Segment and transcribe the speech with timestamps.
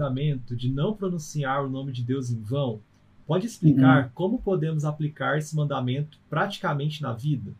[0.00, 2.80] mandamento de não pronunciar o nome de Deus em vão,
[3.26, 4.10] pode explicar uhum.
[4.14, 7.52] como podemos aplicar esse mandamento praticamente na vida?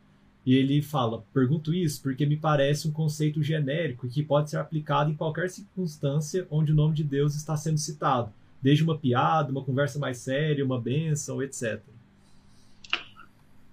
[0.44, 5.10] E ele fala: pergunto isso porque me parece um conceito genérico que pode ser aplicado
[5.10, 8.32] em qualquer circunstância onde o nome de Deus está sendo citado,
[8.62, 11.80] desde uma piada, uma conversa mais séria, uma bênção, etc.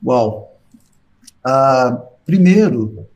[0.03, 0.59] Uau!
[1.43, 3.07] Ah, primeiro,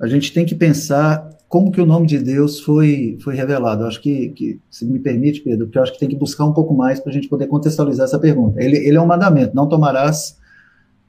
[0.00, 3.84] a gente tem que pensar como que o nome de Deus foi, foi revelado.
[3.84, 6.44] Eu acho que, que, se me permite, Pedro, porque eu acho que tem que buscar
[6.44, 8.60] um pouco mais para a gente poder contextualizar essa pergunta.
[8.60, 10.36] Ele, ele é um mandamento, não tomarás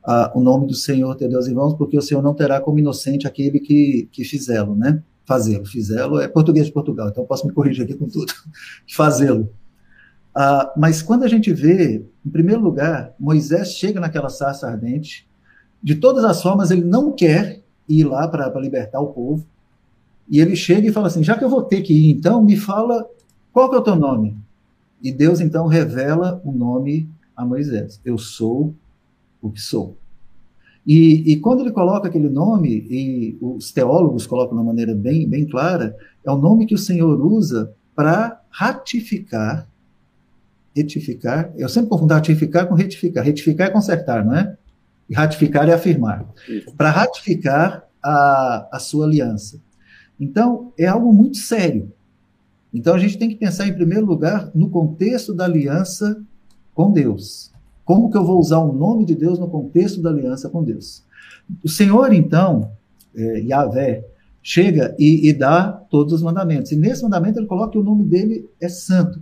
[0.03, 2.77] ah, o nome do Senhor teu Deus em vãos, porque o Senhor não terá como
[2.77, 5.02] inocente aquele que, que fizê-lo, né?
[5.26, 5.66] Fazê-lo.
[5.66, 8.31] Fizê-lo é português de Portugal, então posso me corrigir aqui com tudo.
[8.88, 9.50] Fazê-lo.
[10.36, 15.27] Ah, mas quando a gente vê, em primeiro lugar, Moisés chega naquela sarça ardente,
[15.81, 19.44] de todas as formas ele não quer ir lá para libertar o povo,
[20.29, 22.58] e ele chega e fala assim: já que eu vou ter que ir, então me
[22.58, 23.08] fala
[23.52, 24.38] qual que é o teu nome.
[25.02, 28.73] E Deus então revela o nome a Moisés: Eu sou
[29.41, 29.97] o que sou.
[30.85, 35.27] E, e, quando ele coloca aquele nome, e os teólogos colocam de uma maneira bem,
[35.27, 39.67] bem clara, é o nome que o Senhor usa para ratificar,
[40.75, 43.23] retificar, eu sempre confundo ratificar com retificar.
[43.23, 44.55] Retificar é consertar, não é?
[45.09, 46.23] E ratificar é afirmar.
[46.78, 49.59] Para ratificar a, a sua aliança.
[50.19, 51.91] Então, é algo muito sério.
[52.73, 56.22] Então, a gente tem que pensar, em primeiro lugar, no contexto da aliança
[56.73, 57.52] com Deus.
[57.85, 61.03] Como que eu vou usar o nome de Deus no contexto da aliança com Deus?
[61.63, 62.72] O Senhor, então,
[63.16, 64.05] é, Yahvé,
[64.41, 66.72] chega e, e, dá todos os mandamentos.
[66.72, 69.22] E nesse mandamento ele coloca que o nome dele é santo.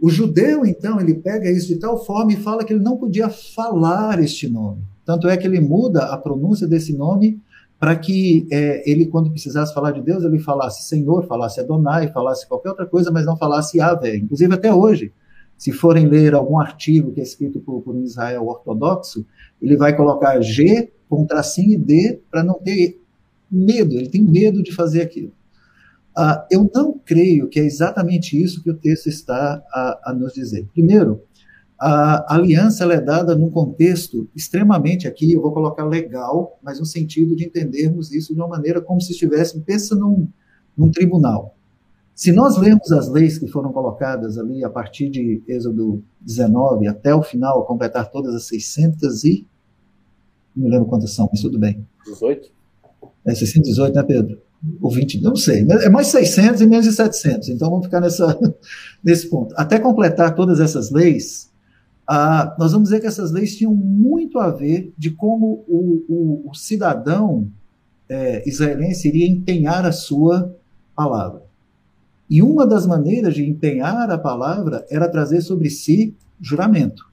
[0.00, 3.28] O judeu, então, ele pega isso de tal forma e fala que ele não podia
[3.28, 4.82] falar este nome.
[5.04, 7.40] Tanto é que ele muda a pronúncia desse nome
[7.82, 12.46] para que é, ele, quando precisasse falar de Deus, ele falasse Senhor, falasse Adonai, falasse
[12.46, 14.18] qualquer outra coisa, mas não falasse Yahvé.
[14.18, 15.12] Inclusive, até hoje,
[15.58, 19.26] se forem ler algum artigo que é escrito por, por um Israel ortodoxo,
[19.60, 23.00] ele vai colocar G com tracinho e D para não ter
[23.50, 25.32] medo, ele tem medo de fazer aquilo.
[26.16, 30.32] Ah, eu não creio que é exatamente isso que o texto está a, a nos
[30.32, 30.68] dizer.
[30.72, 31.20] Primeiro,
[31.84, 37.34] a aliança é dada num contexto extremamente aqui, eu vou colocar legal, mas no sentido
[37.34, 40.28] de entendermos isso de uma maneira como se estivéssemos, pensa num,
[40.76, 41.56] num tribunal.
[42.14, 47.12] Se nós lermos as leis que foram colocadas ali a partir de Êxodo 19 até
[47.12, 49.46] o final, completar todas as 600 e.
[50.54, 51.84] Não me lembro quantas são, mas tudo bem.
[52.04, 52.48] 18?
[53.24, 54.40] É 618, né, Pedro?
[54.80, 55.66] Ou 20, não sei.
[55.68, 57.48] É mais 600 e menos de 700.
[57.48, 58.38] Então vamos ficar nessa,
[59.02, 59.52] nesse ponto.
[59.58, 61.50] Até completar todas essas leis,
[62.14, 66.50] ah, nós vamos dizer que essas leis tinham muito a ver de como o, o,
[66.50, 67.48] o cidadão
[68.06, 70.54] é, israelense iria empenhar a sua
[70.94, 71.42] palavra.
[72.28, 77.10] E uma das maneiras de empenhar a palavra era trazer sobre si juramento.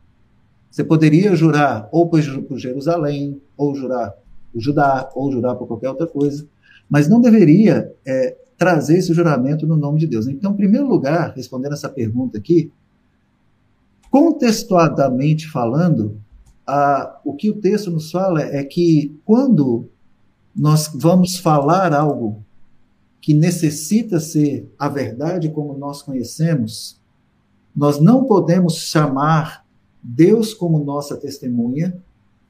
[0.70, 2.20] Você poderia jurar ou por
[2.58, 4.14] Jerusalém, ou jurar
[4.52, 6.46] por Judá, ou jurar por qualquer outra coisa,
[6.90, 10.28] mas não deveria é, trazer esse juramento no nome de Deus.
[10.28, 12.70] Então, em primeiro lugar, respondendo essa pergunta aqui,
[14.10, 16.20] Contextuadamente falando,
[16.66, 19.88] a, o que o texto nos fala é que quando
[20.56, 22.44] nós vamos falar algo
[23.22, 27.00] que necessita ser a verdade como nós conhecemos,
[27.76, 29.66] nós não podemos chamar
[30.02, 31.96] Deus como nossa testemunha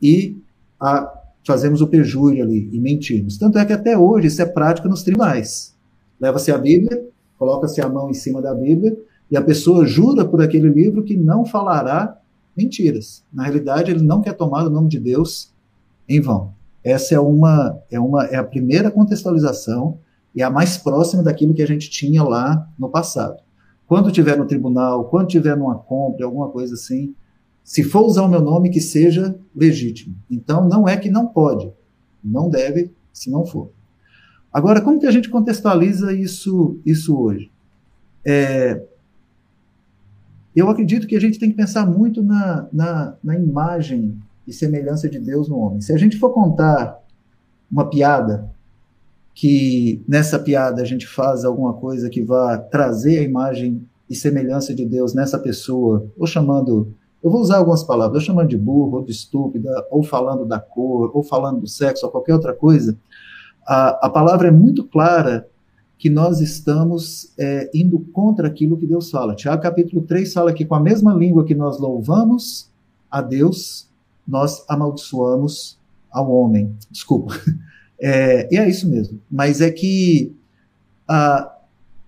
[0.02, 0.38] e
[0.80, 1.12] a,
[1.46, 3.38] fazemos o perjúrio ali e mentimos.
[3.38, 5.76] Tanto é que até hoje isso é prática nos tribunais.
[6.20, 7.06] Leva-se a Bíblia,
[7.38, 8.98] coloca-se a mão em cima da Bíblia
[9.30, 12.20] e a pessoa jura por aquele livro que não falará
[12.56, 13.24] mentiras.
[13.32, 15.54] Na realidade, ele não quer tomar o nome de Deus
[16.08, 16.54] em vão.
[16.84, 20.00] Essa é uma é uma é a primeira contextualização
[20.34, 23.42] e a mais próxima daquilo que a gente tinha lá no passado.
[23.88, 27.14] Quando tiver no tribunal, quando tiver numa compra, alguma coisa assim,
[27.64, 30.16] se for usar o meu nome, que seja legítimo.
[30.30, 31.72] Então, não é que não pode,
[32.24, 33.72] não deve, se não for.
[34.52, 37.52] Agora, como que a gente contextualiza isso, isso hoje?
[38.26, 38.84] É,
[40.60, 44.18] eu acredito que a gente tem que pensar muito na, na, na imagem
[44.48, 45.82] e semelhança de Deus no homem.
[45.82, 47.00] Se a gente for contar
[47.72, 48.50] uma piada,
[49.34, 54.74] que nessa piada a gente faz alguma coisa que vá trazer a imagem e semelhança
[54.74, 58.98] de Deus nessa pessoa, ou chamando, eu vou usar algumas palavras, ou chamando de burro,
[58.98, 62.98] ou de estúpida, ou falando da cor, ou falando do sexo, ou qualquer outra coisa,
[63.68, 65.48] a, a palavra é muito clara
[66.00, 69.36] que nós estamos é, indo contra aquilo que Deus fala.
[69.36, 72.72] Tiago capítulo 3 fala que com a mesma língua que nós louvamos
[73.12, 73.90] a Deus,
[74.26, 75.78] nós amaldiçoamos
[76.10, 76.74] ao homem.
[76.90, 77.36] Desculpa.
[78.02, 79.20] É, e é isso mesmo.
[79.30, 80.34] Mas é que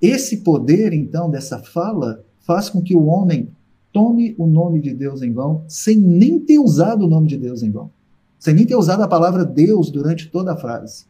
[0.02, 3.50] esse poder, então, dessa fala, faz com que o homem
[3.92, 7.62] tome o nome de Deus em vão, sem nem ter usado o nome de Deus
[7.62, 7.92] em vão.
[8.40, 11.04] Sem nem ter usado a palavra Deus durante toda a frase.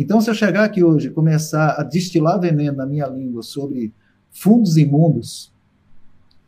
[0.00, 3.92] Então, se eu chegar aqui hoje e começar a destilar veneno na minha língua sobre
[4.30, 5.52] fundos imundos,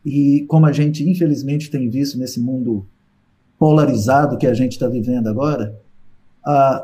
[0.05, 2.87] e como a gente infelizmente tem visto nesse mundo
[3.59, 5.77] polarizado que a gente está vivendo agora,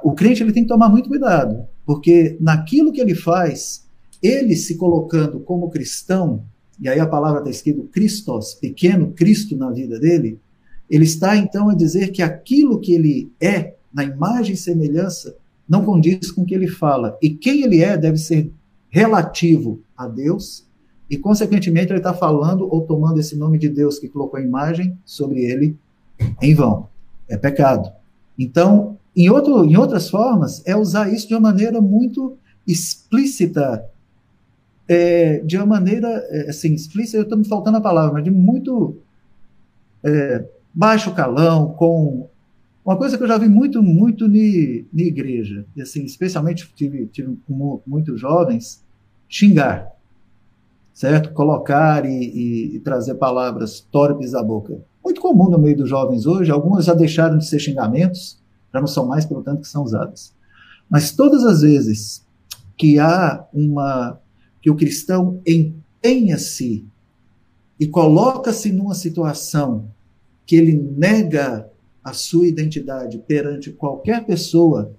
[0.04, 3.88] o crente ele tem que tomar muito cuidado, porque naquilo que ele faz,
[4.22, 6.44] ele se colocando como cristão,
[6.82, 10.38] e aí a palavra está escrito Christos, pequeno Cristo na vida dele,
[10.90, 15.34] ele está então a dizer que aquilo que ele é, na imagem e semelhança
[15.68, 17.18] não condiz com o que ele fala.
[17.22, 18.52] E quem ele é deve ser
[18.90, 20.66] relativo a Deus,
[21.10, 24.98] e, consequentemente, ele está falando ou tomando esse nome de Deus que colocou a imagem
[25.06, 25.78] sobre ele
[26.42, 26.90] em vão.
[27.30, 27.92] É pecado.
[28.38, 32.38] Então, em, outro, em outras formas, é usar isso de uma maneira muito
[32.68, 33.86] explícita,
[34.88, 38.32] é, de uma maneira, é, assim, explícita, eu estou me faltando a palavra, mas de
[38.32, 38.98] muito
[40.04, 42.28] é, baixo calão, com
[42.88, 47.38] uma coisa que eu já vi muito, muito na igreja, e assim, especialmente tive, tive
[47.46, 48.82] com muitos jovens,
[49.28, 49.92] xingar,
[50.94, 51.34] certo?
[51.34, 54.80] Colocar e, e, e, trazer palavras torpes à boca.
[55.04, 58.40] Muito comum no meio dos jovens hoje, algumas já deixaram de ser xingamentos,
[58.74, 60.34] já não são mais, pelo tanto, que são usadas.
[60.90, 62.26] Mas todas as vezes
[62.78, 64.18] que há uma,
[64.62, 66.86] que o cristão empenha-se
[67.78, 69.90] e coloca-se numa situação
[70.46, 71.70] que ele nega
[72.08, 74.94] a sua identidade perante qualquer pessoa,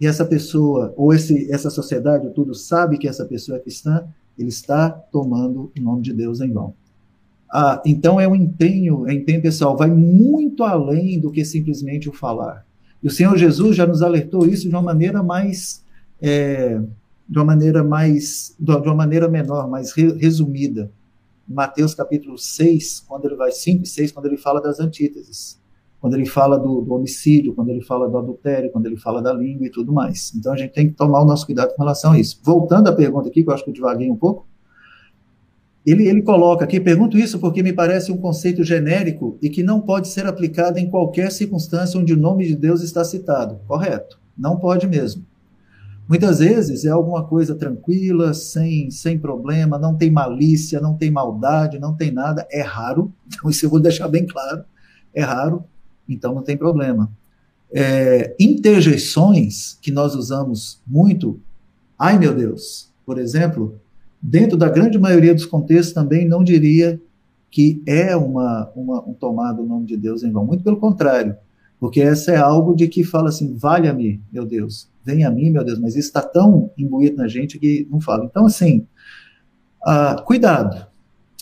[0.00, 4.06] e essa pessoa, ou esse, essa sociedade, tudo sabe que essa pessoa é cristã,
[4.38, 6.72] ele está tomando o nome de Deus em vão.
[7.52, 12.12] Ah, então é um empenho, é empenho pessoal, vai muito além do que simplesmente o
[12.12, 12.64] falar.
[13.02, 15.82] E o Senhor Jesus já nos alertou isso de uma maneira mais,
[16.22, 16.80] é,
[17.28, 20.92] de uma maneira mais, de uma maneira menor, mais resumida.
[21.48, 25.65] Mateus capítulo 6, quando ele vai 5 e 6, quando ele fala das antíteses
[26.00, 29.32] quando ele fala do, do, homicídio, quando ele fala do adultério, quando ele fala da
[29.32, 30.32] língua e tudo mais.
[30.36, 32.40] Então a gente tem que tomar o nosso cuidado com relação a isso.
[32.44, 34.46] Voltando à pergunta aqui, que eu acho que eu divaguei um pouco,
[35.86, 39.80] ele, ele coloca aqui, pergunto isso porque me parece um conceito genérico e que não
[39.80, 43.60] pode ser aplicado em qualquer circunstância onde o nome de Deus está citado.
[43.68, 45.24] Correto, não pode mesmo.
[46.08, 51.80] Muitas vezes é alguma coisa tranquila, sem, sem problema, não tem malícia, não tem maldade,
[51.80, 52.46] não tem nada.
[52.50, 54.64] É raro, então isso eu vou deixar bem claro.
[55.14, 55.64] É raro,
[56.08, 57.10] então não tem problema.
[57.72, 61.40] É, interjeições que nós usamos muito,
[61.98, 63.78] ai meu Deus, por exemplo,
[64.22, 67.00] dentro da grande maioria dos contextos também não diria
[67.50, 71.36] que é uma, uma, um tomado o nome de Deus em vão, muito pelo contrário,
[71.78, 75.64] porque essa é algo de que fala assim, valha-me, meu Deus, venha a mim, meu
[75.64, 78.24] Deus, mas isso está tão imbuído na gente que não fala.
[78.24, 78.86] Então, assim,
[79.84, 80.86] ah, cuidado,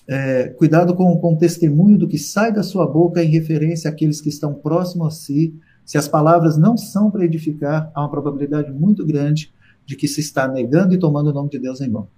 [0.06, 4.20] é, cuidado com, com o testemunho do que sai da sua boca em referência àqueles
[4.20, 5.54] que estão próximos a si.
[5.84, 9.52] Se as palavras não são para edificar, há uma probabilidade muito grande
[9.86, 12.08] de que se está negando e tomando o nome de Deus em vão.